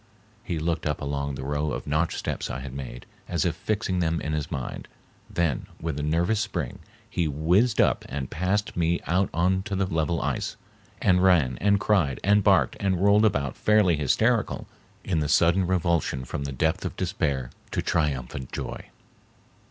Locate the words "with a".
5.79-6.01